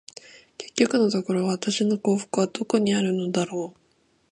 [0.57, 3.79] 結局のところ、私の幸福はどこにあるのだろう。